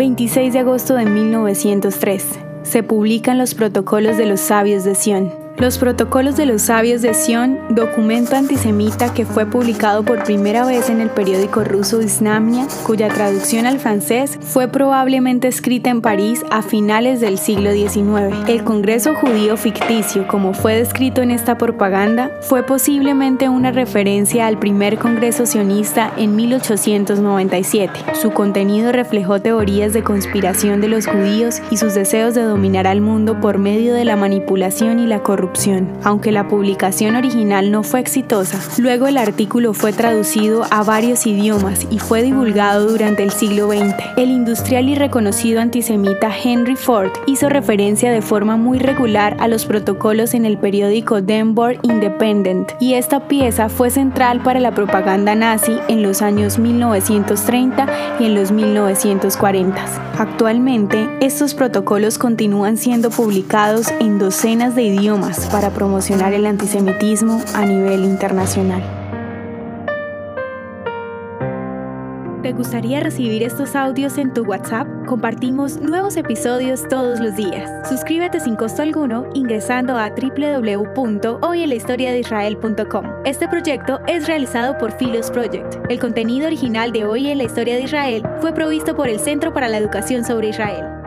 26 0.00 0.54
de 0.54 0.60
agosto 0.60 0.94
de 0.94 1.04
1903. 1.04 2.24
Se 2.62 2.82
publican 2.82 3.36
los 3.36 3.54
protocolos 3.54 4.16
de 4.16 4.24
los 4.24 4.40
sabios 4.40 4.82
de 4.82 4.94
Sion. 4.94 5.30
Los 5.60 5.76
Protocolos 5.76 6.38
de 6.38 6.46
los 6.46 6.62
Sabios 6.62 7.02
de 7.02 7.12
Sion, 7.12 7.58
documento 7.68 8.34
antisemita 8.34 9.12
que 9.12 9.26
fue 9.26 9.44
publicado 9.44 10.02
por 10.02 10.24
primera 10.24 10.64
vez 10.64 10.88
en 10.88 11.02
el 11.02 11.10
periódico 11.10 11.64
ruso 11.64 12.00
Isnamia, 12.00 12.66
cuya 12.86 13.08
traducción 13.08 13.66
al 13.66 13.78
francés 13.78 14.38
fue 14.40 14.68
probablemente 14.68 15.48
escrita 15.48 15.90
en 15.90 16.00
París 16.00 16.42
a 16.50 16.62
finales 16.62 17.20
del 17.20 17.36
siglo 17.36 17.72
XIX. 17.72 18.48
El 18.48 18.64
Congreso 18.64 19.14
Judío 19.14 19.58
ficticio, 19.58 20.26
como 20.28 20.54
fue 20.54 20.76
descrito 20.76 21.20
en 21.20 21.30
esta 21.30 21.58
propaganda, 21.58 22.30
fue 22.40 22.62
posiblemente 22.62 23.50
una 23.50 23.70
referencia 23.70 24.46
al 24.46 24.58
primer 24.58 24.96
Congreso 24.96 25.44
sionista 25.44 26.10
en 26.16 26.36
1897. 26.36 28.00
Su 28.14 28.30
contenido 28.30 28.92
reflejó 28.92 29.42
teorías 29.42 29.92
de 29.92 30.02
conspiración 30.02 30.80
de 30.80 30.88
los 30.88 31.06
judíos 31.06 31.60
y 31.70 31.76
sus 31.76 31.92
deseos 31.92 32.32
de 32.34 32.44
dominar 32.44 32.86
al 32.86 33.02
mundo 33.02 33.38
por 33.42 33.58
medio 33.58 33.92
de 33.92 34.06
la 34.06 34.16
manipulación 34.16 35.00
y 35.00 35.06
la 35.06 35.22
corrupción 35.22 35.49
aunque 36.04 36.32
la 36.32 36.48
publicación 36.48 37.16
original 37.16 37.70
no 37.70 37.82
fue 37.82 38.00
exitosa, 38.00 38.58
luego 38.78 39.06
el 39.08 39.18
artículo 39.18 39.74
fue 39.74 39.92
traducido 39.92 40.64
a 40.70 40.82
varios 40.82 41.26
idiomas 41.26 41.86
y 41.90 41.98
fue 41.98 42.22
divulgado 42.22 42.88
durante 42.88 43.22
el 43.22 43.30
siglo 43.30 43.68
XX. 43.68 43.94
El 44.16 44.30
industrial 44.30 44.88
y 44.88 44.94
reconocido 44.94 45.60
antisemita 45.60 46.30
Henry 46.34 46.76
Ford 46.76 47.10
hizo 47.26 47.48
referencia 47.48 48.10
de 48.10 48.22
forma 48.22 48.56
muy 48.56 48.78
regular 48.78 49.36
a 49.38 49.48
los 49.48 49.66
protocolos 49.66 50.34
en 50.34 50.46
el 50.46 50.56
periódico 50.56 51.20
Denver 51.20 51.78
Independent 51.82 52.72
y 52.80 52.94
esta 52.94 53.28
pieza 53.28 53.68
fue 53.68 53.90
central 53.90 54.42
para 54.42 54.60
la 54.60 54.74
propaganda 54.74 55.34
nazi 55.34 55.76
en 55.88 56.02
los 56.02 56.22
años 56.22 56.58
1930 56.58 57.86
y 58.18 58.24
en 58.24 58.34
los 58.34 58.50
1940. 58.50 59.84
Actualmente, 60.18 61.08
estos 61.20 61.54
protocolos 61.54 62.18
continúan 62.18 62.76
siendo 62.76 63.10
publicados 63.10 63.88
en 64.00 64.18
docenas 64.18 64.74
de 64.74 64.82
idiomas 64.82 65.29
para 65.50 65.70
promocionar 65.70 66.32
el 66.32 66.46
antisemitismo 66.46 67.40
a 67.54 67.64
nivel 67.64 68.04
internacional. 68.04 68.82
¿Te 72.42 72.52
gustaría 72.52 73.00
recibir 73.00 73.42
estos 73.42 73.74
audios 73.76 74.16
en 74.18 74.32
tu 74.32 74.44
WhatsApp? 74.44 74.86
Compartimos 75.06 75.80
nuevos 75.80 76.16
episodios 76.16 76.88
todos 76.88 77.20
los 77.20 77.36
días. 77.36 77.86
Suscríbete 77.88 78.40
sin 78.40 78.56
costo 78.56 78.82
alguno 78.82 79.26
ingresando 79.34 79.96
a 79.96 80.10
www.hoyenlahistoriadeisrael.com. 80.10 83.04
Este 83.24 83.46
proyecto 83.46 84.00
es 84.06 84.26
realizado 84.26 84.76
por 84.78 84.96
Philos 84.96 85.30
Project. 85.30 85.76
El 85.90 86.00
contenido 86.00 86.46
original 86.46 86.92
de 86.92 87.04
Hoy 87.04 87.28
en 87.28 87.36
la 87.38 87.44
Historia 87.44 87.74
de 87.74 87.82
Israel 87.82 88.22
fue 88.40 88.54
provisto 88.54 88.96
por 88.96 89.08
el 89.08 89.20
Centro 89.20 89.52
para 89.52 89.68
la 89.68 89.76
Educación 89.76 90.24
sobre 90.24 90.48
Israel. 90.48 90.99